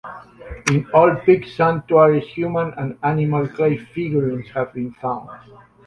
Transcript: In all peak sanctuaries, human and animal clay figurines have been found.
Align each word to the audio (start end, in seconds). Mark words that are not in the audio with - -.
In 0.71 0.87
all 0.95 1.15
peak 1.17 1.45
sanctuaries, 1.45 2.27
human 2.29 2.73
and 2.77 2.97
animal 3.03 3.47
clay 3.47 3.77
figurines 3.77 4.49
have 4.49 4.73
been 4.73 4.93
found. 4.93 5.29